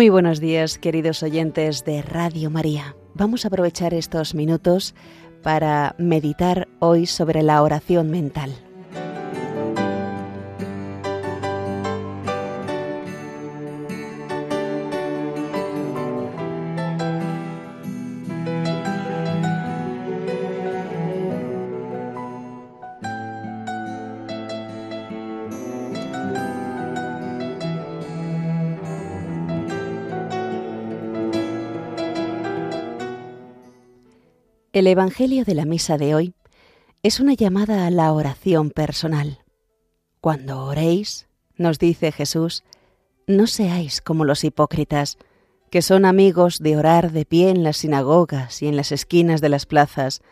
Muy 0.00 0.08
buenos 0.08 0.40
días, 0.40 0.78
queridos 0.78 1.22
oyentes 1.22 1.84
de 1.84 2.00
Radio 2.00 2.48
María. 2.48 2.96
Vamos 3.12 3.44
a 3.44 3.48
aprovechar 3.48 3.92
estos 3.92 4.34
minutos 4.34 4.94
para 5.42 5.94
meditar 5.98 6.68
hoy 6.78 7.04
sobre 7.04 7.42
la 7.42 7.60
oración 7.60 8.10
mental. 8.10 8.69
El 34.80 34.86
Evangelio 34.86 35.44
de 35.44 35.54
la 35.54 35.66
Misa 35.66 35.98
de 35.98 36.14
hoy 36.14 36.34
es 37.02 37.20
una 37.20 37.34
llamada 37.34 37.86
a 37.86 37.90
la 37.90 38.10
oración 38.14 38.70
personal. 38.70 39.44
Cuando 40.22 40.64
oréis, 40.64 41.28
nos 41.54 41.78
dice 41.78 42.12
Jesús, 42.12 42.64
no 43.26 43.46
seáis 43.46 44.00
como 44.00 44.24
los 44.24 44.42
hipócritas, 44.42 45.18
que 45.70 45.82
son 45.82 46.06
amigos 46.06 46.60
de 46.60 46.78
orar 46.78 47.12
de 47.12 47.26
pie 47.26 47.50
en 47.50 47.62
las 47.62 47.76
sinagogas 47.76 48.62
y 48.62 48.68
en 48.68 48.76
las 48.76 48.90
esquinas 48.90 49.42
de 49.42 49.50
las 49.50 49.66
plazas 49.66 50.22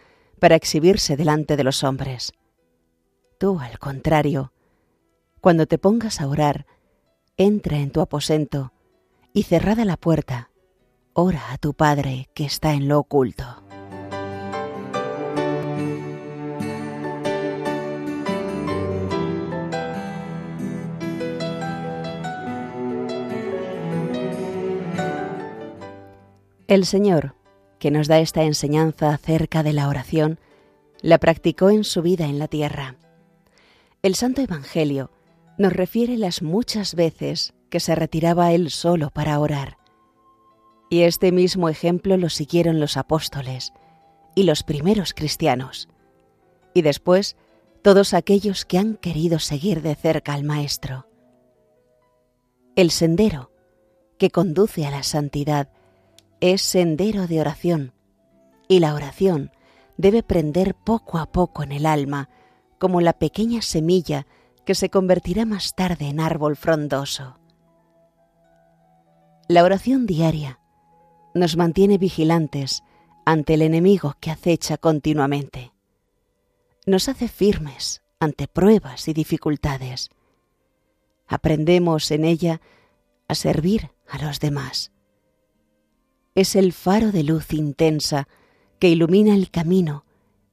para 0.40 0.56
exhibirse 0.56 1.18
delante 1.18 1.58
de 1.58 1.64
los 1.64 1.84
hombres. 1.84 2.32
Tú, 3.38 3.60
al 3.60 3.78
contrario, 3.78 4.54
cuando 5.42 5.66
te 5.66 5.76
pongas 5.76 6.22
a 6.22 6.26
orar, 6.26 6.64
entra 7.36 7.76
en 7.76 7.90
tu 7.90 8.00
aposento 8.00 8.72
y 9.34 9.42
cerrada 9.42 9.84
la 9.84 9.98
puerta, 9.98 10.48
ora 11.12 11.52
a 11.52 11.58
tu 11.58 11.74
Padre 11.74 12.30
que 12.32 12.46
está 12.46 12.72
en 12.72 12.88
lo 12.88 12.98
oculto. 12.98 13.67
El 26.68 26.84
Señor, 26.84 27.34
que 27.78 27.90
nos 27.90 28.08
da 28.08 28.18
esta 28.18 28.42
enseñanza 28.42 29.14
acerca 29.14 29.62
de 29.62 29.72
la 29.72 29.88
oración, 29.88 30.38
la 31.00 31.16
practicó 31.16 31.70
en 31.70 31.82
su 31.82 32.02
vida 32.02 32.26
en 32.26 32.38
la 32.38 32.46
tierra. 32.46 32.96
El 34.02 34.14
Santo 34.14 34.42
Evangelio 34.42 35.10
nos 35.56 35.72
refiere 35.72 36.18
las 36.18 36.42
muchas 36.42 36.94
veces 36.94 37.54
que 37.70 37.80
se 37.80 37.94
retiraba 37.94 38.52
él 38.52 38.70
solo 38.70 39.08
para 39.08 39.40
orar. 39.40 39.78
Y 40.90 41.02
este 41.02 41.32
mismo 41.32 41.70
ejemplo 41.70 42.18
lo 42.18 42.28
siguieron 42.28 42.80
los 42.80 42.98
apóstoles 42.98 43.72
y 44.34 44.42
los 44.42 44.62
primeros 44.62 45.14
cristianos, 45.14 45.88
y 46.74 46.82
después 46.82 47.36
todos 47.80 48.12
aquellos 48.12 48.66
que 48.66 48.76
han 48.76 48.96
querido 48.96 49.38
seguir 49.38 49.80
de 49.80 49.94
cerca 49.94 50.34
al 50.34 50.44
Maestro. 50.44 51.06
El 52.76 52.90
sendero 52.90 53.52
que 54.18 54.30
conduce 54.30 54.86
a 54.86 54.90
la 54.90 55.02
santidad 55.02 55.70
es 56.40 56.62
sendero 56.62 57.26
de 57.26 57.40
oración 57.40 57.92
y 58.68 58.80
la 58.80 58.94
oración 58.94 59.50
debe 59.96 60.22
prender 60.22 60.74
poco 60.74 61.18
a 61.18 61.26
poco 61.26 61.62
en 61.62 61.72
el 61.72 61.86
alma 61.86 62.28
como 62.78 63.00
la 63.00 63.12
pequeña 63.12 63.62
semilla 63.62 64.26
que 64.64 64.74
se 64.74 64.90
convertirá 64.90 65.46
más 65.46 65.74
tarde 65.74 66.08
en 66.08 66.20
árbol 66.20 66.56
frondoso. 66.56 67.38
La 69.48 69.64
oración 69.64 70.06
diaria 70.06 70.60
nos 71.34 71.56
mantiene 71.56 71.98
vigilantes 71.98 72.82
ante 73.24 73.54
el 73.54 73.62
enemigo 73.62 74.14
que 74.20 74.30
acecha 74.30 74.76
continuamente. 74.76 75.72
Nos 76.86 77.08
hace 77.08 77.28
firmes 77.28 78.02
ante 78.20 78.46
pruebas 78.46 79.08
y 79.08 79.14
dificultades. 79.14 80.10
Aprendemos 81.26 82.10
en 82.10 82.24
ella 82.24 82.60
a 83.26 83.34
servir 83.34 83.90
a 84.08 84.18
los 84.24 84.40
demás 84.40 84.92
es 86.38 86.54
el 86.54 86.72
faro 86.72 87.10
de 87.10 87.24
luz 87.24 87.52
intensa 87.52 88.28
que 88.78 88.88
ilumina 88.88 89.34
el 89.34 89.50
camino 89.50 90.04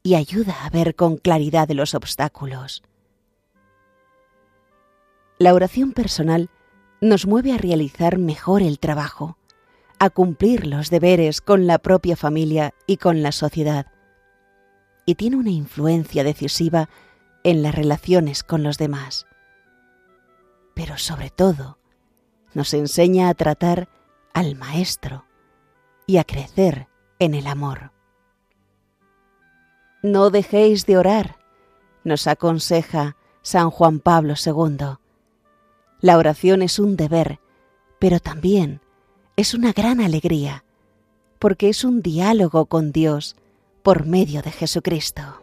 y 0.01 0.15
ayuda 0.15 0.65
a 0.65 0.69
ver 0.71 0.95
con 0.95 1.17
claridad 1.17 1.69
los 1.69 1.93
obstáculos. 1.93 2.81
La 5.37 5.53
oración 5.53 5.91
personal 5.93 6.49
nos 7.01 7.27
mueve 7.27 7.53
a 7.53 7.59
realizar 7.59 8.17
mejor 8.17 8.63
el 8.63 8.79
trabajo, 8.79 9.37
a 9.99 10.09
cumplir 10.09 10.65
los 10.65 10.89
deberes 10.89 11.39
con 11.39 11.67
la 11.67 11.77
propia 11.77 12.15
familia 12.15 12.73
y 12.87 12.97
con 12.97 13.21
la 13.21 13.31
sociedad, 13.31 13.85
y 15.05 15.13
tiene 15.13 15.35
una 15.35 15.51
influencia 15.51 16.23
decisiva 16.23 16.89
en 17.43 17.61
las 17.61 17.75
relaciones 17.75 18.43
con 18.43 18.63
los 18.63 18.79
demás. 18.79 19.27
Pero 20.73 20.97
sobre 20.97 21.29
todo, 21.29 21.77
nos 22.55 22.73
enseña 22.73 23.29
a 23.29 23.35
tratar 23.35 23.87
al 24.33 24.55
Maestro, 24.55 25.25
y 26.07 26.17
a 26.17 26.23
crecer 26.23 26.87
en 27.19 27.33
el 27.33 27.47
amor. 27.47 27.91
No 30.03 30.29
dejéis 30.29 30.85
de 30.85 30.97
orar, 30.97 31.37
nos 32.03 32.27
aconseja 32.27 33.15
San 33.41 33.69
Juan 33.71 33.99
Pablo 33.99 34.35
II. 34.43 34.97
La 36.01 36.17
oración 36.17 36.61
es 36.61 36.77
un 36.77 36.95
deber, 36.95 37.39
pero 37.99 38.19
también 38.19 38.81
es 39.35 39.53
una 39.53 39.73
gran 39.73 39.99
alegría, 40.01 40.63
porque 41.39 41.69
es 41.69 41.83
un 41.83 42.01
diálogo 42.01 42.67
con 42.67 42.91
Dios 42.91 43.35
por 43.83 44.05
medio 44.05 44.41
de 44.41 44.51
Jesucristo. 44.51 45.41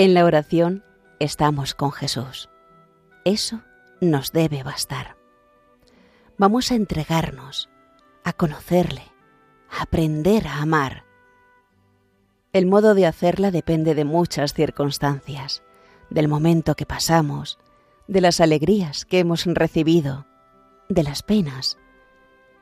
En 0.00 0.14
la 0.14 0.24
oración 0.24 0.84
estamos 1.18 1.74
con 1.74 1.90
Jesús. 1.90 2.48
Eso 3.24 3.62
nos 4.00 4.30
debe 4.30 4.62
bastar. 4.62 5.16
Vamos 6.36 6.70
a 6.70 6.76
entregarnos, 6.76 7.68
a 8.22 8.32
conocerle, 8.32 9.02
a 9.68 9.82
aprender 9.82 10.46
a 10.46 10.62
amar. 10.62 11.02
El 12.52 12.66
modo 12.66 12.94
de 12.94 13.06
hacerla 13.06 13.50
depende 13.50 13.96
de 13.96 14.04
muchas 14.04 14.54
circunstancias, 14.54 15.64
del 16.10 16.28
momento 16.28 16.76
que 16.76 16.86
pasamos, 16.86 17.58
de 18.06 18.20
las 18.20 18.40
alegrías 18.40 19.04
que 19.04 19.18
hemos 19.18 19.46
recibido, 19.46 20.26
de 20.88 21.02
las 21.02 21.24
penas, 21.24 21.76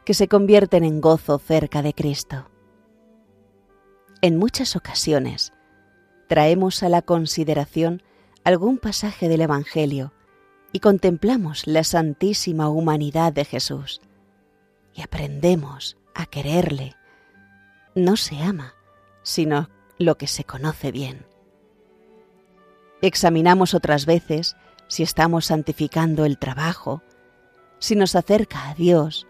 que 0.07 0.15
se 0.15 0.27
convierten 0.27 0.85
en 0.85 1.03
gozo 1.03 1.39
cerca 1.39 1.83
de 1.83 1.93
Cristo. 1.93 2.49
En 4.23 4.39
muchas 4.39 4.75
ocasiones, 4.75 5.53
traemos 6.27 6.83
a 6.83 6.89
la 6.89 7.03
consideración 7.03 8.03
algún 8.45 8.79
pasaje 8.79 9.29
del 9.29 9.41
Evangelio 9.41 10.13
y 10.73 10.81
contemplamos 10.81 11.67
la 11.67 11.85
santísima 11.85 12.69
humanidad 12.69 13.33
de 13.33 13.45
Jesús 13.45 14.01
y 14.95 15.03
aprendemos 15.03 15.97
a 16.15 16.27
quererle. 16.27 16.95
No 17.95 18.17
se 18.17 18.41
ama, 18.41 18.75
sino 19.23 19.69
lo 19.99 20.17
que 20.17 20.27
se 20.27 20.45
conoce 20.45 20.93
bien. 20.93 21.27
Examinamos 23.03 23.75
otras 23.75 24.07
veces 24.07 24.57
si 24.89 25.03
estamos 25.03 25.47
santificando 25.47 26.25
el 26.25 26.39
trabajo, 26.39 27.03
si 27.79 27.95
nos 27.95 28.15
acerca 28.15 28.71
a 28.71 28.75
Dios, 28.75 29.27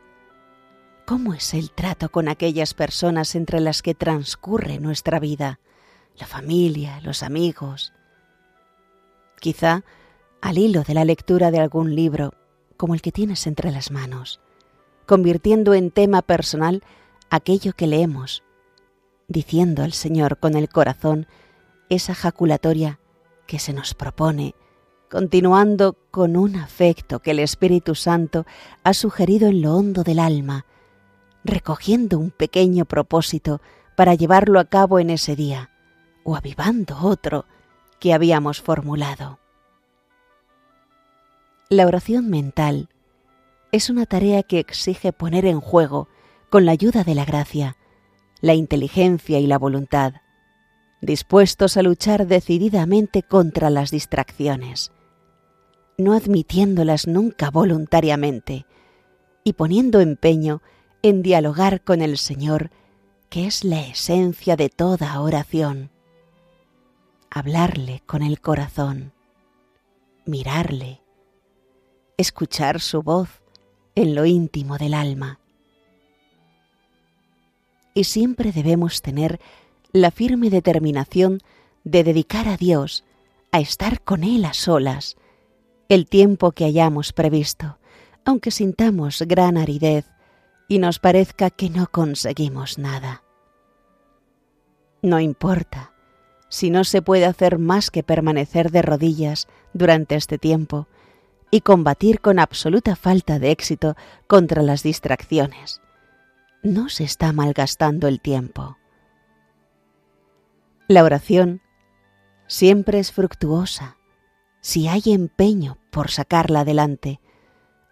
cómo 1.04 1.34
es 1.34 1.54
el 1.54 1.70
trato 1.70 2.10
con 2.10 2.28
aquellas 2.28 2.74
personas 2.74 3.34
entre 3.34 3.60
las 3.60 3.82
que 3.82 3.94
transcurre 3.94 4.78
nuestra 4.78 5.18
vida, 5.18 5.60
la 6.18 6.26
familia, 6.26 7.00
los 7.02 7.22
amigos. 7.22 7.92
Quizá 9.40 9.84
al 10.40 10.58
hilo 10.58 10.82
de 10.82 10.94
la 10.94 11.04
lectura 11.04 11.50
de 11.50 11.60
algún 11.60 11.94
libro, 11.94 12.32
como 12.76 12.94
el 12.94 13.02
que 13.02 13.12
tienes 13.12 13.46
entre 13.46 13.70
las 13.70 13.90
manos, 13.90 14.40
convirtiendo 15.06 15.74
en 15.74 15.90
tema 15.90 16.22
personal 16.22 16.82
aquello 17.30 17.72
que 17.72 17.86
leemos, 17.86 18.42
diciendo 19.28 19.82
al 19.82 19.92
Señor 19.92 20.38
con 20.38 20.54
el 20.56 20.68
corazón 20.68 21.26
esa 21.88 22.14
jaculatoria 22.14 23.00
que 23.46 23.58
se 23.58 23.72
nos 23.72 23.94
propone, 23.94 24.54
continuando 25.10 25.96
con 26.10 26.36
un 26.36 26.56
afecto 26.56 27.20
que 27.20 27.30
el 27.30 27.38
Espíritu 27.38 27.94
Santo 27.94 28.44
ha 28.82 28.94
sugerido 28.94 29.48
en 29.48 29.62
lo 29.62 29.74
hondo 29.74 30.02
del 30.02 30.18
alma, 30.18 30.66
recogiendo 31.44 32.18
un 32.18 32.30
pequeño 32.30 32.84
propósito 32.84 33.60
para 33.96 34.14
llevarlo 34.14 34.58
a 34.58 34.64
cabo 34.64 34.98
en 34.98 35.10
ese 35.10 35.36
día, 35.36 35.70
o 36.26 36.34
avivando 36.34 36.98
otro 37.02 37.46
que 38.00 38.12
habíamos 38.12 38.60
formulado. 38.60 39.38
La 41.70 41.86
oración 41.86 42.28
mental 42.28 42.88
es 43.70 43.90
una 43.90 44.06
tarea 44.06 44.42
que 44.42 44.58
exige 44.58 45.12
poner 45.12 45.46
en 45.46 45.60
juego, 45.60 46.08
con 46.50 46.64
la 46.64 46.72
ayuda 46.72 47.04
de 47.04 47.14
la 47.14 47.24
gracia, 47.24 47.76
la 48.40 48.54
inteligencia 48.54 49.38
y 49.38 49.46
la 49.46 49.58
voluntad, 49.58 50.14
dispuestos 51.00 51.76
a 51.76 51.82
luchar 51.82 52.26
decididamente 52.26 53.22
contra 53.22 53.70
las 53.70 53.90
distracciones, 53.90 54.92
no 55.96 56.12
admitiéndolas 56.12 57.06
nunca 57.06 57.50
voluntariamente, 57.50 58.66
y 59.44 59.52
poniendo 59.52 60.00
empeño 60.00 60.60
en 61.02 61.22
dialogar 61.22 61.82
con 61.82 62.02
el 62.02 62.18
Señor, 62.18 62.70
que 63.28 63.46
es 63.46 63.64
la 63.64 63.80
esencia 63.80 64.56
de 64.56 64.68
toda 64.70 65.20
oración. 65.20 65.95
Hablarle 67.38 68.02
con 68.06 68.22
el 68.22 68.40
corazón, 68.40 69.12
mirarle, 70.24 71.02
escuchar 72.16 72.80
su 72.80 73.02
voz 73.02 73.28
en 73.94 74.14
lo 74.14 74.24
íntimo 74.24 74.78
del 74.78 74.94
alma. 74.94 75.38
Y 77.92 78.04
siempre 78.04 78.52
debemos 78.52 79.02
tener 79.02 79.38
la 79.92 80.10
firme 80.10 80.48
determinación 80.48 81.42
de 81.84 82.04
dedicar 82.04 82.48
a 82.48 82.56
Dios, 82.56 83.04
a 83.52 83.60
estar 83.60 84.00
con 84.00 84.24
Él 84.24 84.46
a 84.46 84.54
solas, 84.54 85.18
el 85.90 86.08
tiempo 86.08 86.52
que 86.52 86.64
hayamos 86.64 87.12
previsto, 87.12 87.78
aunque 88.24 88.50
sintamos 88.50 89.20
gran 89.26 89.58
aridez 89.58 90.06
y 90.68 90.78
nos 90.78 91.00
parezca 91.00 91.50
que 91.50 91.68
no 91.68 91.86
conseguimos 91.88 92.78
nada. 92.78 93.24
No 95.02 95.20
importa 95.20 95.92
si 96.48 96.70
no 96.70 96.84
se 96.84 97.02
puede 97.02 97.26
hacer 97.26 97.58
más 97.58 97.90
que 97.90 98.02
permanecer 98.02 98.70
de 98.70 98.82
rodillas 98.82 99.48
durante 99.72 100.14
este 100.14 100.38
tiempo 100.38 100.86
y 101.50 101.60
combatir 101.60 102.20
con 102.20 102.38
absoluta 102.38 102.96
falta 102.96 103.38
de 103.38 103.50
éxito 103.50 103.96
contra 104.26 104.62
las 104.62 104.82
distracciones. 104.82 105.80
No 106.62 106.88
se 106.88 107.04
está 107.04 107.32
malgastando 107.32 108.08
el 108.08 108.20
tiempo. 108.20 108.76
La 110.88 111.04
oración 111.04 111.62
siempre 112.46 112.98
es 112.98 113.12
fructuosa 113.12 113.96
si 114.60 114.88
hay 114.88 115.02
empeño 115.06 115.78
por 115.90 116.10
sacarla 116.10 116.60
adelante, 116.60 117.20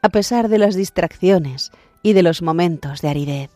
a 0.02 0.08
pesar 0.08 0.48
de 0.48 0.58
las 0.58 0.74
distracciones 0.74 1.70
y 2.02 2.12
de 2.12 2.22
los 2.22 2.42
momentos 2.42 3.00
de 3.00 3.08
aridez. 3.08 3.50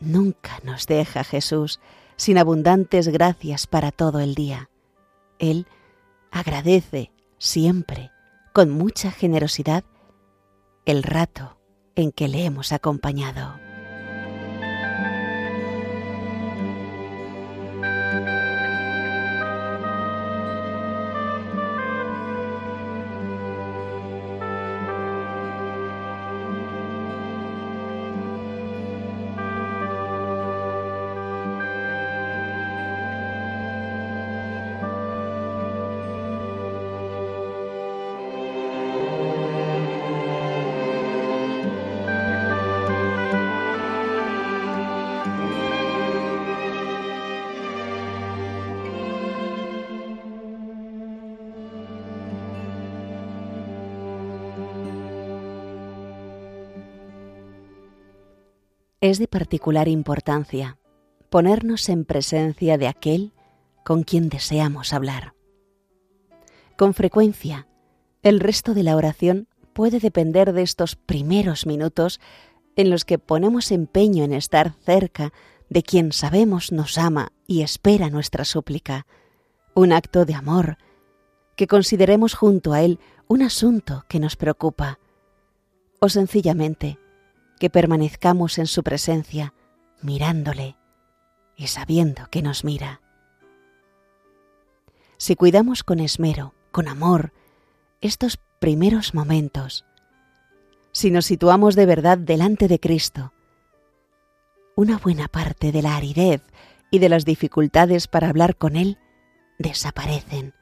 Nunca 0.00 0.60
nos 0.62 0.86
deja 0.86 1.24
Jesús 1.24 1.80
sin 2.18 2.36
abundantes 2.36 3.08
gracias 3.08 3.66
para 3.66 3.92
todo 3.92 4.20
el 4.20 4.34
día. 4.34 4.68
Él 5.38 5.66
agradece 6.30 7.12
siempre, 7.38 8.10
con 8.52 8.68
mucha 8.68 9.10
generosidad, 9.10 9.84
el 10.84 11.04
rato 11.04 11.58
en 11.94 12.12
que 12.12 12.28
le 12.28 12.44
hemos 12.44 12.72
acompañado. 12.72 13.57
Es 59.00 59.18
de 59.18 59.28
particular 59.28 59.88
importancia 59.88 60.78
ponernos 61.30 61.88
en 61.88 62.04
presencia 62.04 62.78
de 62.78 62.88
aquel 62.88 63.32
con 63.84 64.02
quien 64.02 64.28
deseamos 64.28 64.92
hablar. 64.92 65.34
Con 66.76 66.94
frecuencia, 66.94 67.68
el 68.22 68.40
resto 68.40 68.74
de 68.74 68.82
la 68.82 68.96
oración 68.96 69.46
puede 69.72 70.00
depender 70.00 70.52
de 70.52 70.62
estos 70.62 70.96
primeros 70.96 71.66
minutos 71.66 72.20
en 72.76 72.90
los 72.90 73.04
que 73.04 73.18
ponemos 73.18 73.70
empeño 73.70 74.24
en 74.24 74.32
estar 74.32 74.72
cerca 74.84 75.32
de 75.68 75.82
quien 75.82 76.12
sabemos 76.12 76.72
nos 76.72 76.98
ama 76.98 77.32
y 77.46 77.62
espera 77.62 78.10
nuestra 78.10 78.44
súplica, 78.44 79.06
un 79.74 79.92
acto 79.92 80.24
de 80.24 80.34
amor, 80.34 80.78
que 81.56 81.66
consideremos 81.66 82.34
junto 82.34 82.72
a 82.72 82.82
Él 82.82 82.98
un 83.26 83.42
asunto 83.42 84.04
que 84.08 84.18
nos 84.18 84.36
preocupa, 84.36 84.98
o 86.00 86.08
sencillamente 86.08 86.98
que 87.58 87.70
permanezcamos 87.70 88.58
en 88.58 88.66
su 88.66 88.82
presencia, 88.82 89.54
mirándole 90.00 90.76
y 91.56 91.66
sabiendo 91.66 92.28
que 92.30 92.42
nos 92.42 92.64
mira. 92.64 93.00
Si 95.16 95.34
cuidamos 95.34 95.82
con 95.82 95.98
esmero, 95.98 96.54
con 96.70 96.86
amor, 96.86 97.32
estos 98.00 98.38
primeros 98.60 99.14
momentos, 99.14 99.84
si 100.92 101.10
nos 101.10 101.26
situamos 101.26 101.74
de 101.74 101.86
verdad 101.86 102.18
delante 102.18 102.68
de 102.68 102.78
Cristo, 102.78 103.32
una 104.76 104.98
buena 104.98 105.26
parte 105.26 105.72
de 105.72 105.82
la 105.82 105.96
aridez 105.96 106.42
y 106.90 107.00
de 107.00 107.08
las 107.08 107.24
dificultades 107.24 108.06
para 108.06 108.28
hablar 108.28 108.56
con 108.56 108.76
Él 108.76 108.98
desaparecen, 109.58 110.54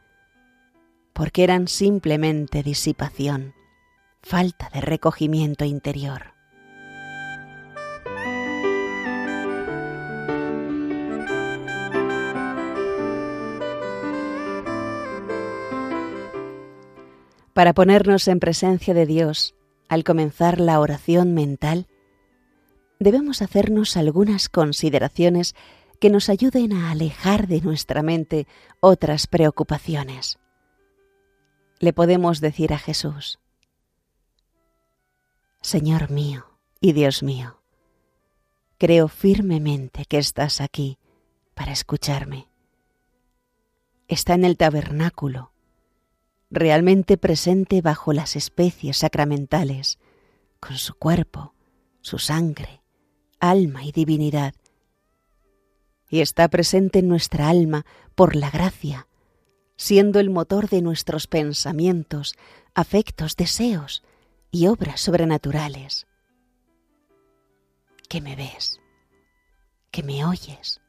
porque 1.12 1.44
eran 1.44 1.68
simplemente 1.68 2.62
disipación, 2.62 3.54
falta 4.22 4.70
de 4.72 4.80
recogimiento 4.80 5.66
interior. 5.66 6.35
Para 17.56 17.72
ponernos 17.72 18.28
en 18.28 18.38
presencia 18.38 18.92
de 18.92 19.06
Dios 19.06 19.54
al 19.88 20.04
comenzar 20.04 20.60
la 20.60 20.78
oración 20.78 21.32
mental, 21.32 21.86
debemos 23.00 23.40
hacernos 23.40 23.96
algunas 23.96 24.50
consideraciones 24.50 25.54
que 25.98 26.10
nos 26.10 26.28
ayuden 26.28 26.75
a 26.75 26.90
alejar 26.90 27.46
de 27.46 27.62
nuestra 27.62 28.02
mente 28.02 28.46
otras 28.80 29.26
preocupaciones. 29.26 30.38
Le 31.78 31.94
podemos 31.94 32.42
decir 32.42 32.75
a 32.75 32.78
Jesús, 32.78 33.38
Señor 35.62 36.10
mío 36.10 36.58
y 36.78 36.92
Dios 36.92 37.22
mío, 37.22 37.62
creo 38.76 39.08
firmemente 39.08 40.04
que 40.04 40.18
estás 40.18 40.60
aquí 40.60 40.98
para 41.54 41.72
escucharme. 41.72 42.50
Está 44.08 44.34
en 44.34 44.44
el 44.44 44.58
tabernáculo 44.58 45.55
realmente 46.50 47.16
presente 47.16 47.80
bajo 47.82 48.12
las 48.12 48.36
especies 48.36 48.98
sacramentales, 48.98 49.98
con 50.60 50.76
su 50.76 50.94
cuerpo, 50.94 51.54
su 52.00 52.18
sangre, 52.18 52.82
alma 53.40 53.84
y 53.84 53.92
divinidad. 53.92 54.54
Y 56.08 56.20
está 56.20 56.48
presente 56.48 57.00
en 57.00 57.08
nuestra 57.08 57.48
alma 57.48 57.84
por 58.14 58.36
la 58.36 58.50
gracia, 58.50 59.08
siendo 59.76 60.20
el 60.20 60.30
motor 60.30 60.68
de 60.68 60.82
nuestros 60.82 61.26
pensamientos, 61.26 62.34
afectos, 62.74 63.36
deseos 63.36 64.02
y 64.50 64.68
obras 64.68 65.00
sobrenaturales. 65.00 66.06
Que 68.08 68.20
me 68.20 68.36
ves, 68.36 68.80
que 69.90 70.02
me 70.02 70.24
oyes. 70.24 70.80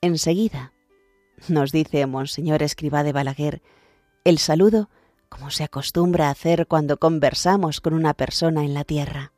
Enseguida 0.00 0.72
nos 1.48 1.72
dice 1.72 2.06
Monseñor 2.06 2.62
Escribá 2.62 3.02
de 3.02 3.12
Balaguer, 3.12 3.62
el 4.24 4.38
saludo 4.38 4.88
como 5.28 5.50
se 5.50 5.64
acostumbra 5.64 6.28
a 6.28 6.30
hacer 6.30 6.66
cuando 6.66 6.98
conversamos 6.98 7.80
con 7.80 7.94
una 7.94 8.14
persona 8.14 8.64
en 8.64 8.74
la 8.74 8.84
tierra. 8.84 9.32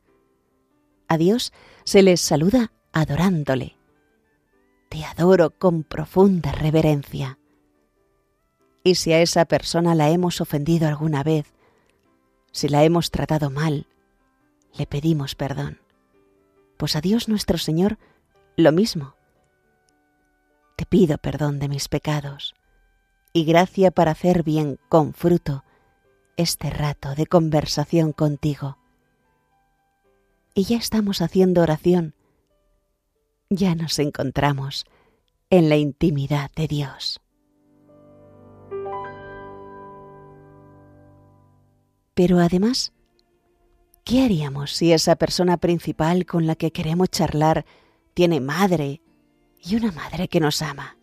A 1.09 1.17
Dios 1.17 1.53
se 1.85 2.03
les 2.03 2.21
saluda 2.21 2.73
adorándole. 2.93 3.77
Te 4.89 5.05
adoro 5.05 5.51
con 5.51 5.85
profunda 5.85 6.53
reverencia. 6.53 7.39
Y 8.83 8.97
si 8.97 9.13
a 9.13 9.21
esa 9.21 9.45
persona 9.45 9.95
la 9.95 10.11
hemos 10.11 10.41
ofendido 10.41 10.89
alguna 10.89 11.23
vez, 11.23 11.53
si 12.53 12.69
la 12.69 12.85
hemos 12.85 13.11
tratado 13.11 13.51
mal, 13.51 13.87
le 14.77 14.87
pedimos 14.87 15.35
perdón. 15.35 15.81
Pues 16.77 16.97
a 16.97 17.01
Dios 17.01 17.29
nuestro 17.29 17.57
Señor 17.57 17.99
lo 18.57 18.73
mismo 18.73 19.15
pido 20.85 21.19
perdón 21.19 21.59
de 21.59 21.69
mis 21.69 21.89
pecados 21.89 22.55
y 23.33 23.45
gracia 23.45 23.91
para 23.91 24.13
hacer 24.13 24.43
bien 24.43 24.79
con 24.89 25.13
fruto 25.13 25.65
este 26.37 26.71
rato 26.71 27.15
de 27.15 27.27
conversación 27.27 28.13
contigo. 28.13 28.79
Y 30.55 30.65
ya 30.65 30.77
estamos 30.77 31.21
haciendo 31.21 31.63
oración. 31.63 32.15
Ya 33.51 33.75
nos 33.75 33.99
encontramos 33.99 34.87
en 35.51 35.69
la 35.69 35.77
intimidad 35.77 36.51
de 36.55 36.69
Dios. 36.69 37.21
Pero 42.15 42.39
además, 42.39 42.93
¿qué 44.05 44.25
haríamos 44.25 44.71
si 44.73 44.93
esa 44.93 45.17
persona 45.17 45.57
principal 45.57 46.25
con 46.27 46.47
la 46.47 46.55
que 46.55 46.71
queremos 46.71 47.11
charlar 47.11 47.67
tiene 48.15 48.41
madre 48.41 49.01
y 49.65 49.77
una 49.77 49.93
madre 49.93 50.29
que 50.29 50.41
nos 50.41 50.63
ama? 50.63 50.97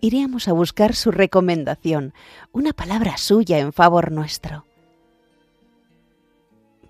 Iríamos 0.00 0.48
a 0.48 0.52
buscar 0.52 0.94
su 0.94 1.10
recomendación, 1.10 2.14
una 2.52 2.72
palabra 2.72 3.18
suya 3.18 3.58
en 3.58 3.72
favor 3.72 4.12
nuestro. 4.12 4.64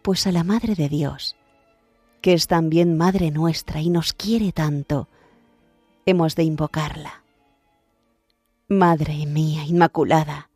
Pues 0.03 0.27
a 0.27 0.33
la 0.33 0.45
Madre 0.45 0.75
de 0.77 0.89
Dios, 0.89 1.37
que 2.21 2.35
es 2.35 2.47
también 2.47 2.97
Madre 2.97 3.31
nuestra 3.31 3.81
y 3.81 3.91
nos 3.91 4.13
quiere 4.13 4.53
tanto, 4.53 5.09
hemos 6.07 6.37
de 6.37 6.45
invocarla. 6.45 7.25
Madre 8.69 9.27
mía 9.27 9.65
Inmaculada, 9.65 10.51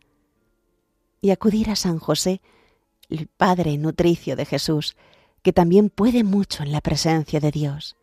y 1.20 1.30
acudir 1.30 1.70
a 1.70 1.76
San 1.76 1.98
José, 1.98 2.40
el 3.08 3.26
Padre 3.26 3.76
nutricio 3.78 4.36
de 4.36 4.44
Jesús, 4.44 4.96
que 5.42 5.52
también 5.52 5.90
puede 5.90 6.22
mucho 6.22 6.62
en 6.62 6.70
la 6.70 6.80
presencia 6.80 7.40
de 7.40 7.50
Dios. 7.50 7.96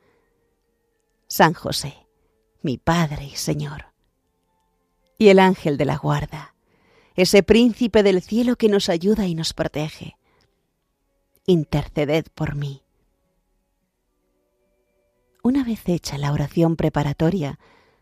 San 1.32 1.54
José, 1.54 1.96
mi 2.62 2.78
Padre 2.78 3.24
y 3.24 3.38
Señor. 3.38 3.86
Y 5.18 5.30
el 5.30 5.40
ángel 5.40 5.78
de 5.78 5.86
la 5.86 5.96
guarda, 5.96 6.56
ese 7.16 7.42
príncipe 7.42 8.04
del 8.04 8.22
cielo 8.22 8.58
que 8.58 8.68
nos 8.68 8.90
ayuda 8.90 9.28
y 9.28 9.34
nos 9.34 9.54
protege. 9.54 10.18
Interceded 11.46 12.26
por 12.36 12.56
mí. 12.56 12.84
Una 15.42 15.64
vez 15.64 15.88
hecha 15.88 16.18
la 16.18 16.34
oración 16.34 16.76
preparatoria, 16.76 17.60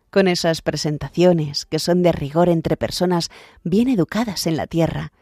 con 0.10 0.28
esas 0.28 0.64
presentaciones 0.64 1.68
que 1.68 1.78
son 1.78 2.02
de 2.02 2.12
rigor 2.12 2.50
entre 2.50 2.78
personas 2.78 3.30
bien 3.64 3.90
educadas 3.90 4.48
en 4.48 4.58
la 4.58 4.66
tierra, 4.66 5.14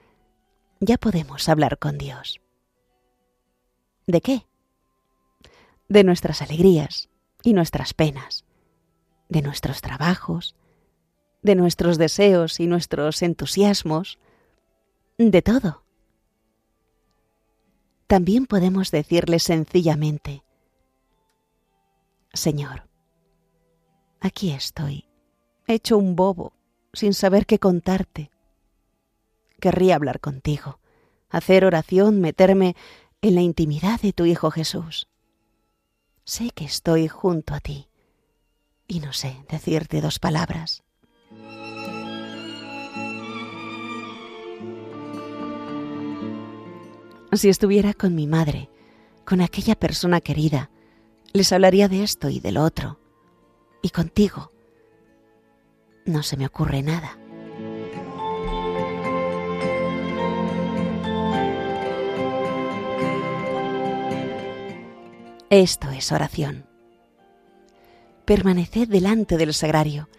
ya 0.80 0.98
podemos 0.98 1.50
hablar 1.50 1.78
con 1.78 1.98
Dios. 1.98 2.40
¿De 4.06 4.22
qué? 4.22 4.48
De 5.90 6.06
nuestras 6.06 6.42
alegrías 6.42 7.10
y 7.48 7.54
nuestras 7.54 7.94
penas, 7.94 8.44
de 9.30 9.42
nuestros 9.42 9.80
trabajos, 9.80 10.58
de 11.42 11.56
nuestros 11.56 11.98
deseos 11.98 12.60
y 12.60 12.68
nuestros 12.68 13.22
entusiasmos, 13.22 14.20
de 15.18 15.42
todo. 15.42 15.86
También 18.08 18.48
podemos 18.48 18.92
decirle 18.92 19.40
sencillamente, 19.40 20.44
Señor, 22.34 22.84
Aquí 24.20 24.52
estoy, 24.52 25.06
hecho 25.68 25.98
un 25.98 26.18
bobo, 26.18 26.52
sin 26.92 27.14
saber 27.14 27.46
qué 27.46 27.60
contarte. 27.60 28.30
Querría 29.62 29.96
hablar 29.96 30.20
contigo, 30.20 30.82
hacer 31.30 31.64
oración, 31.64 32.20
meterme 32.20 32.76
en 33.22 33.36
la 33.36 33.42
intimidad 33.42 34.02
de 34.02 34.12
tu 34.12 34.26
Hijo 34.26 34.52
Jesús. 34.52 35.08
Sé 36.28 36.50
que 36.54 36.66
estoy 36.66 37.08
junto 37.08 37.54
a 37.54 37.62
ti 37.62 37.88
y 38.86 39.00
no 39.00 39.14
sé 39.14 39.46
decirte 39.50 40.02
dos 40.02 40.20
palabras. 40.20 40.84
Si 47.32 47.48
estuviera 47.48 47.94
con 47.94 48.14
mi 48.14 48.28
madre, 48.28 48.70
con 49.24 49.40
aquella 49.40 49.76
persona 49.76 50.20
querida, 50.20 50.70
les 51.32 51.54
hablaría 51.54 51.88
de 51.88 52.04
esto 52.04 52.28
y 52.28 52.42
del 52.42 52.58
otro, 52.58 53.00
y 53.82 53.92
contigo 53.92 54.52
no 56.06 56.24
se 56.24 56.36
me 56.36 56.46
ocurre 56.46 56.82
nada. 56.82 57.17
Esto 65.50 65.90
es 65.92 66.12
oración. 66.12 66.66
Permaneced 68.26 68.90
delante 68.90 69.38
del 69.38 69.54
sagrario, 69.54 70.10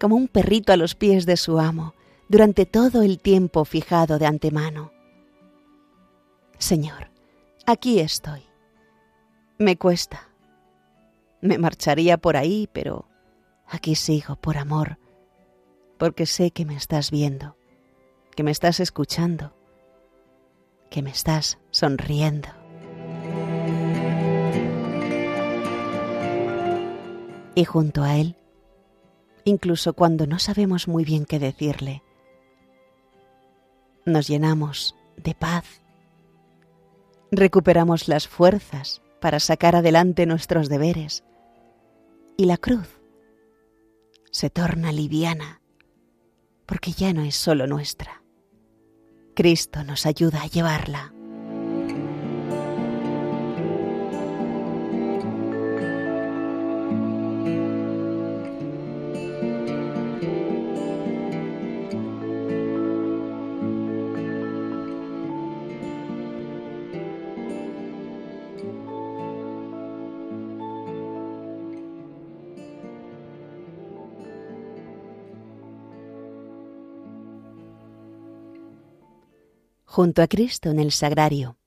como 0.00 0.16
un 0.16 0.26
perrito 0.26 0.72
a 0.72 0.78
los 0.78 0.94
pies 0.94 1.26
de 1.26 1.36
su 1.36 1.60
amo, 1.60 1.94
durante 2.30 2.64
todo 2.64 3.02
el 3.02 3.18
tiempo 3.18 3.66
fijado 3.66 4.18
de 4.18 4.24
antemano. 4.24 4.92
Señor, 6.58 7.10
aquí 7.66 8.00
estoy. 8.00 8.42
Me 9.58 9.76
cuesta, 9.76 10.30
me 11.42 11.58
marcharía 11.58 12.16
por 12.16 12.38
ahí, 12.38 12.66
pero 12.72 13.06
aquí 13.66 13.94
sigo 13.94 14.36
por 14.36 14.56
amor, 14.56 14.98
porque 15.98 16.24
sé 16.24 16.52
que 16.52 16.64
me 16.64 16.76
estás 16.76 17.10
viendo, 17.10 17.58
que 18.34 18.42
me 18.42 18.50
estás 18.50 18.80
escuchando, 18.80 19.54
que 20.88 21.02
me 21.02 21.10
estás 21.10 21.58
sonriendo. 21.70 22.59
Y 27.54 27.64
junto 27.64 28.02
a 28.02 28.16
Él, 28.16 28.36
incluso 29.44 29.92
cuando 29.94 30.26
no 30.26 30.38
sabemos 30.38 30.88
muy 30.88 31.04
bien 31.04 31.24
qué 31.24 31.38
decirle, 31.38 32.02
nos 34.04 34.28
llenamos 34.28 34.94
de 35.16 35.34
paz, 35.34 35.64
recuperamos 37.30 38.08
las 38.08 38.28
fuerzas 38.28 39.02
para 39.20 39.40
sacar 39.40 39.76
adelante 39.76 40.26
nuestros 40.26 40.68
deberes, 40.68 41.24
y 42.36 42.46
la 42.46 42.56
cruz 42.56 43.00
se 44.30 44.48
torna 44.48 44.92
liviana 44.92 45.60
porque 46.70 46.92
ya 46.92 47.12
no 47.12 47.22
es 47.22 47.34
solo 47.34 47.66
nuestra. 47.66 48.22
Cristo 49.34 49.82
nos 49.82 50.06
ayuda 50.06 50.42
a 50.42 50.46
llevarla. 50.46 51.12
Junto 80.00 80.22
a 80.22 80.28
Cristo 80.28 80.70
en 80.70 80.80
el 80.80 80.92
sagrario, 80.92 81.58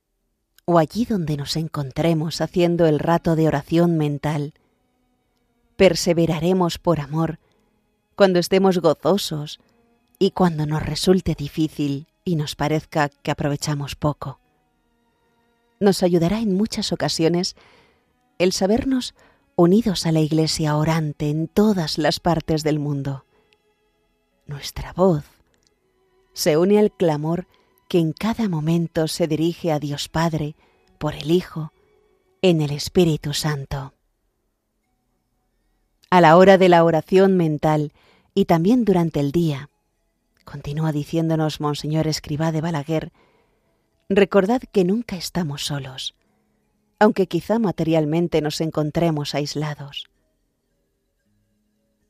o 0.65 0.79
allí 0.79 1.05
donde 1.05 1.37
nos 1.37 1.55
encontremos 1.55 2.41
haciendo 2.41 2.87
el 2.87 2.97
rato 2.97 3.35
de 3.35 3.47
oración 3.47 3.95
mental. 3.95 4.55
Perseveraremos 5.75 6.79
por 6.79 6.99
amor 6.99 7.37
cuando 8.15 8.39
estemos 8.39 8.79
gozosos 8.79 9.59
y 10.17 10.31
cuando 10.31 10.65
nos 10.65 10.83
resulte 10.83 11.35
difícil 11.35 12.07
y 12.25 12.35
nos 12.35 12.55
parezca 12.55 13.09
que 13.09 13.29
aprovechamos 13.29 13.95
poco. 13.95 14.39
Nos 15.79 16.01
ayudará 16.01 16.39
en 16.39 16.55
muchas 16.55 16.91
ocasiones 16.91 17.55
el 18.39 18.51
sabernos 18.51 19.13
unidos 19.55 20.07
a 20.07 20.11
la 20.11 20.21
Iglesia 20.21 20.75
orante 20.75 21.29
en 21.29 21.47
todas 21.47 21.99
las 21.99 22.19
partes 22.19 22.63
del 22.63 22.79
mundo. 22.79 23.25
Nuestra 24.47 24.91
voz 24.93 25.23
se 26.33 26.57
une 26.57 26.79
al 26.79 26.91
clamor 26.91 27.45
que 27.93 27.99
en 27.99 28.11
cada 28.11 28.49
momento 28.49 29.07
se 29.07 29.27
dirige 29.27 29.71
a 29.71 29.77
Dios 29.77 30.09
Padre 30.09 30.55
por 30.97 31.13
el 31.13 31.29
Hijo 31.29 31.73
en 32.41 32.61
el 32.61 32.71
Espíritu 32.71 33.33
Santo. 33.33 33.93
A 36.09 36.19
la 36.19 36.35
hora 36.35 36.57
de 36.57 36.69
la 36.69 36.85
oración 36.85 37.37
mental 37.37 37.93
y 38.33 38.45
también 38.45 38.83
durante 38.83 39.19
el 39.19 39.31
día, 39.31 39.69
continúa 40.43 40.91
diciéndonos 40.91 41.61
Monseñor 41.61 42.07
Escribá 42.07 42.51
de 42.51 42.61
Balaguer, 42.61 43.11
recordad 44.09 44.63
que 44.71 44.85
nunca 44.85 45.15
estamos 45.15 45.63
solos, 45.63 46.15
aunque 46.97 47.27
quizá 47.27 47.59
materialmente 47.59 48.41
nos 48.41 48.59
encontremos 48.59 49.35
aislados. 49.35 50.09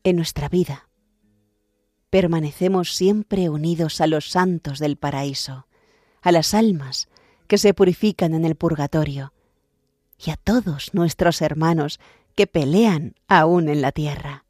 En 0.06 0.16
nuestra 0.16 0.48
vida 0.48 0.88
permanecemos 2.10 2.96
siempre 2.96 3.50
unidos 3.50 4.00
a 4.00 4.08
los 4.08 4.30
santos 4.30 4.80
del 4.80 4.96
paraíso, 4.96 5.66
a 6.24 6.32
las 6.32 6.53
almas 6.53 7.10
que 7.48 7.58
se 7.60 7.74
purifican 7.74 8.34
en 8.34 8.46
el 8.46 8.56
purgatorio 8.56 9.34
y 10.18 10.32
a 10.32 10.38
todos 10.38 10.94
nuestros 10.94 11.42
hermanos 11.42 12.00
que 12.36 12.48
pelean 12.48 13.15
aún 13.27 13.70
en 13.70 13.82
la 13.82 13.92
tierra. 13.92 14.46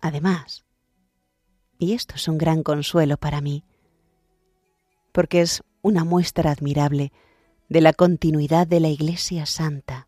Además, 0.00 0.64
Y 1.82 1.94
esto 1.94 2.14
es 2.16 2.28
un 2.28 2.36
gran 2.36 2.62
consuelo 2.62 3.16
para 3.16 3.40
mí, 3.40 3.64
porque 5.12 5.40
es 5.40 5.62
una 5.80 6.04
muestra 6.04 6.50
admirable 6.50 7.10
de 7.70 7.80
la 7.80 7.94
continuidad 7.94 8.66
de 8.66 8.80
la 8.80 8.88
Iglesia 8.88 9.46
Santa. 9.46 10.06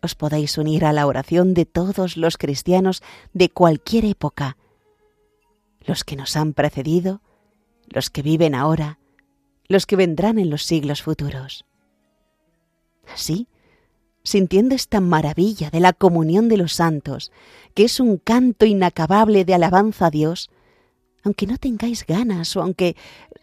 Os 0.00 0.14
podéis 0.14 0.56
unir 0.56 0.84
a 0.84 0.92
la 0.92 1.08
oración 1.08 1.52
de 1.52 1.66
todos 1.66 2.16
los 2.16 2.36
cristianos 2.36 3.02
de 3.32 3.48
cualquier 3.48 4.04
época, 4.04 4.56
los 5.80 6.04
que 6.04 6.14
nos 6.14 6.36
han 6.36 6.52
precedido, 6.52 7.20
los 7.88 8.10
que 8.10 8.22
viven 8.22 8.54
ahora, 8.54 8.98
los 9.68 9.86
que 9.86 9.96
vendrán 9.96 10.38
en 10.38 10.50
los 10.50 10.64
siglos 10.64 11.02
futuros. 11.02 11.64
Así, 13.12 13.48
sintiendo 14.22 14.74
esta 14.74 15.00
maravilla 15.00 15.70
de 15.70 15.80
la 15.80 15.92
comunión 15.92 16.48
de 16.48 16.56
los 16.56 16.72
santos, 16.72 17.30
que 17.74 17.84
es 17.84 18.00
un 18.00 18.16
canto 18.16 18.64
inacabable 18.66 19.44
de 19.44 19.54
alabanza 19.54 20.06
a 20.06 20.10
Dios, 20.10 20.50
aunque 21.22 21.46
no 21.46 21.58
tengáis 21.58 22.06
ganas 22.06 22.56
o 22.56 22.62
aunque 22.62 22.96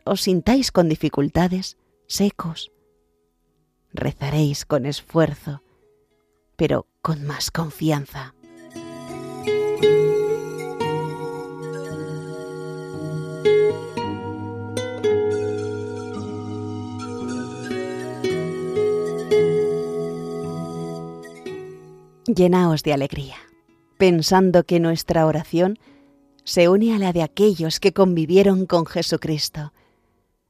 os 0.04 0.22
sintáis 0.22 0.72
con 0.72 0.90
dificultades, 0.90 1.78
secos, 2.08 2.72
rezaréis 3.94 4.66
con 4.66 4.86
esfuerzo, 4.86 5.62
pero 6.56 6.88
con 7.02 7.26
más 7.26 7.52
confianza. 7.52 8.34
Llenaos 22.34 22.84
de 22.84 22.94
alegría, 22.94 23.36
pensando 23.98 24.64
que 24.64 24.80
nuestra 24.80 25.26
oración 25.26 25.78
se 26.46 26.70
une 26.70 26.96
a 26.96 26.98
la 26.98 27.12
de 27.12 27.24
aquellos 27.24 27.82
que 27.82 27.92
convivieron 27.92 28.66
con 28.66 28.86
Jesucristo, 28.86 29.74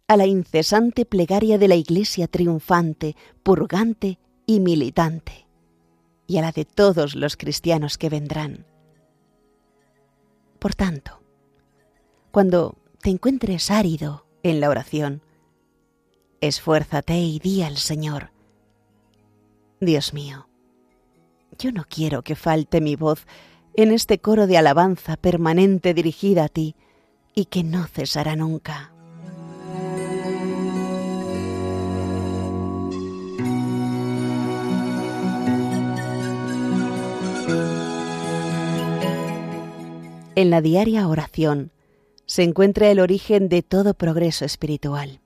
a 0.08 0.16
la 0.16 0.28
incesante 0.28 1.06
plegaria 1.06 1.58
de 1.58 1.68
la 1.68 1.76
Iglesia 1.76 2.28
triunfante, 2.28 3.16
purgante 3.42 4.20
y 4.46 4.60
militante, 4.60 5.48
y 6.28 6.38
a 6.38 6.42
la 6.42 6.52
de 6.52 6.66
todos 6.66 7.16
los 7.16 7.36
cristianos 7.36 7.98
que 7.98 8.10
vendrán. 8.10 8.68
Por 10.60 10.76
tanto, 10.76 11.20
cuando 12.30 12.78
te 13.02 13.10
encuentres 13.10 13.72
árido 13.72 14.28
en 14.44 14.60
la 14.60 14.70
oración, 14.70 15.24
esfuérzate 16.42 17.18
y 17.18 17.40
di 17.40 17.64
al 17.64 17.78
Señor, 17.78 18.30
Dios 19.80 20.14
mío, 20.14 20.48
yo 21.62 21.72
no 21.72 21.86
quiero 21.88 22.24
que 22.24 22.36
falte 22.36 22.82
mi 22.82 22.96
voz 22.96 23.28
en 23.76 23.92
este 23.92 24.18
coro 24.18 24.48
de 24.48 24.58
alabanza 24.58 25.16
permanente 25.16 25.94
dirigida 25.94 26.46
a 26.46 26.50
ti 26.50 26.76
y 27.36 27.46
que 27.46 27.64
no 27.64 27.86
cesará 27.86 28.36
nunca. 28.36 28.92
En 40.34 40.50
la 40.50 40.62
diaria 40.62 41.08
oración 41.08 41.72
se 42.26 42.42
encuentra 42.42 42.90
el 42.90 43.00
origen 43.00 43.50
de 43.50 43.62
todo 43.62 43.94
progreso 43.94 44.46
espiritual 44.46 45.20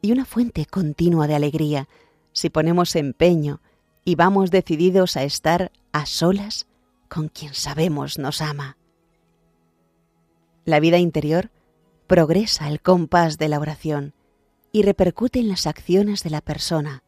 y 0.00 0.12
una 0.12 0.26
fuente 0.26 0.64
continua 0.66 1.26
de 1.26 1.34
alegría 1.34 1.88
si 2.32 2.50
ponemos 2.50 2.94
empeño 2.94 3.60
y 4.06 4.14
vamos 4.14 4.52
decididos 4.52 5.16
a 5.16 5.24
estar 5.24 5.72
a 5.92 6.06
solas 6.06 6.68
con 7.08 7.28
quien 7.28 7.54
sabemos 7.54 8.18
nos 8.18 8.40
ama. 8.40 8.78
La 10.64 10.78
vida 10.78 10.98
interior 10.98 11.50
progresa 12.06 12.68
el 12.68 12.80
compás 12.80 13.36
de 13.36 13.48
la 13.48 13.58
oración 13.58 14.14
y 14.70 14.82
repercute 14.82 15.40
en 15.40 15.48
las 15.48 15.66
acciones 15.66 16.22
de 16.22 16.30
la 16.30 16.40
persona, 16.40 17.02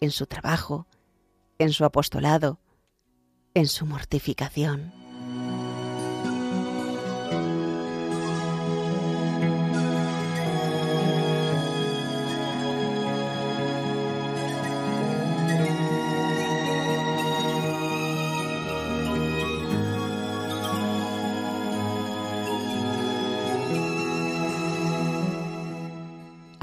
en 0.00 0.12
su 0.12 0.26
trabajo, 0.26 0.86
en 1.58 1.72
su 1.72 1.84
apostolado, 1.84 2.60
en 3.54 3.66
su 3.66 3.84
mortificación. 3.84 4.92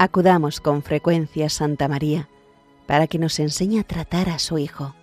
Acudamos 0.00 0.60
con 0.60 0.82
frecuencia 0.82 1.46
a 1.46 1.48
Santa 1.48 1.88
María 1.88 2.28
para 2.86 3.08
que 3.08 3.18
nos 3.18 3.40
enseñe 3.40 3.80
a 3.80 3.84
tratar 3.84 4.28
a 4.28 4.38
su 4.38 4.56
Hijo, 4.56 4.94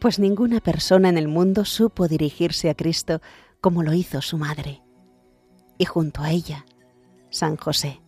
pues 0.00 0.18
ninguna 0.18 0.58
persona 0.58 1.08
en 1.08 1.16
el 1.18 1.28
mundo 1.28 1.64
supo 1.64 2.08
dirigirse 2.08 2.68
a 2.68 2.74
Cristo 2.74 3.20
como 3.60 3.84
lo 3.84 3.94
hizo 3.94 4.20
su 4.20 4.36
madre. 4.36 4.82
Y 5.78 5.84
junto 5.84 6.22
a 6.22 6.32
ella, 6.32 6.66
San 7.30 7.56
José, 7.56 8.02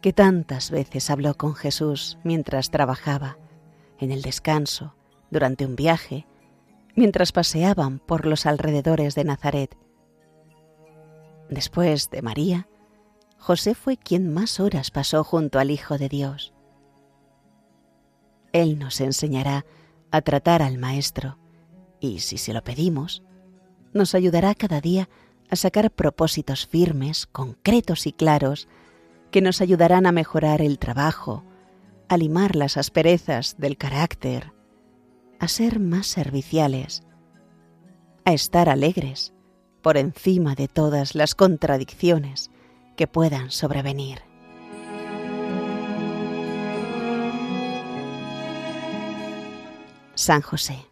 que 0.00 0.12
tantas 0.12 0.72
veces 0.72 1.10
habló 1.10 1.34
con 1.36 1.54
Jesús 1.54 2.18
mientras 2.24 2.72
trabajaba, 2.72 3.38
en 4.00 4.10
el 4.10 4.22
descanso, 4.22 4.96
durante 5.30 5.64
un 5.64 5.76
viaje, 5.76 6.26
mientras 6.96 7.30
paseaban 7.30 8.00
por 8.00 8.26
los 8.26 8.46
alrededores 8.46 9.14
de 9.14 9.22
Nazaret. 9.22 9.76
Después 11.48 12.10
de 12.10 12.22
María, 12.22 12.68
José 13.38 13.74
fue 13.74 13.96
quien 13.96 14.32
más 14.32 14.60
horas 14.60 14.90
pasó 14.90 15.24
junto 15.24 15.58
al 15.58 15.70
Hijo 15.70 15.98
de 15.98 16.08
Dios. 16.08 16.52
Él 18.52 18.78
nos 18.78 19.00
enseñará 19.00 19.66
a 20.10 20.22
tratar 20.22 20.62
al 20.62 20.78
Maestro 20.78 21.38
y, 22.00 22.20
si 22.20 22.38
se 22.38 22.52
lo 22.52 22.62
pedimos, 22.64 23.22
nos 23.92 24.14
ayudará 24.14 24.54
cada 24.54 24.80
día 24.80 25.08
a 25.50 25.56
sacar 25.56 25.90
propósitos 25.90 26.66
firmes, 26.66 27.26
concretos 27.26 28.06
y 28.06 28.12
claros 28.12 28.68
que 29.30 29.40
nos 29.40 29.60
ayudarán 29.60 30.06
a 30.06 30.12
mejorar 30.12 30.62
el 30.62 30.78
trabajo, 30.78 31.44
a 32.08 32.16
limar 32.16 32.56
las 32.56 32.76
asperezas 32.76 33.56
del 33.58 33.76
carácter, 33.76 34.52
a 35.38 35.48
ser 35.48 35.80
más 35.80 36.06
serviciales, 36.06 37.02
a 38.24 38.32
estar 38.32 38.68
alegres 38.68 39.34
por 39.82 39.96
encima 39.96 40.54
de 40.54 40.68
todas 40.68 41.14
las 41.14 41.34
contradicciones 41.34 42.50
que 42.96 43.06
puedan 43.06 43.50
sobrevenir. 43.50 44.22
San 50.14 50.40
José, 50.40 50.86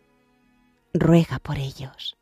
ruega 0.92 1.38
por 1.38 1.58
ellos. 1.58 2.16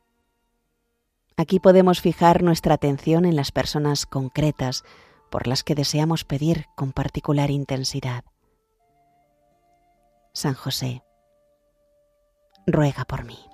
Aquí 1.36 1.58
podemos 1.58 2.00
fijar 2.00 2.42
nuestra 2.42 2.74
atención 2.74 3.24
en 3.24 3.36
las 3.36 3.50
personas 3.50 4.06
concretas 4.06 4.84
por 5.30 5.46
las 5.46 5.64
que 5.64 5.74
deseamos 5.74 6.24
pedir 6.24 6.66
con 6.76 6.92
particular 6.92 7.50
intensidad. 7.50 8.24
San 10.32 10.54
José, 10.54 11.02
ruega 12.66 13.04
por 13.04 13.24
mí. 13.24 13.51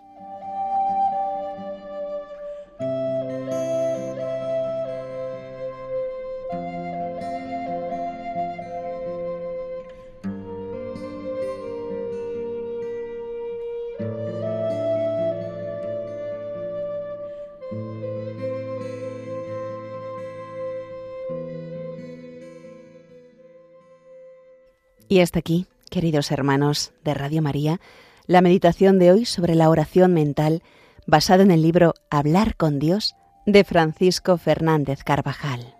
Y 25.08 25.20
hasta 25.20 25.38
aquí, 25.38 25.66
queridos 25.90 26.30
hermanos 26.30 26.92
de 27.02 27.14
Radio 27.14 27.40
María, 27.40 27.80
la 28.26 28.42
meditación 28.42 28.98
de 28.98 29.10
hoy 29.10 29.24
sobre 29.24 29.54
la 29.54 29.70
oración 29.70 30.12
mental 30.12 30.62
basada 31.06 31.42
en 31.42 31.50
el 31.50 31.62
libro 31.62 31.94
Hablar 32.10 32.56
con 32.56 32.78
Dios 32.78 33.14
de 33.46 33.64
Francisco 33.64 34.36
Fernández 34.36 35.02
Carvajal. 35.04 35.77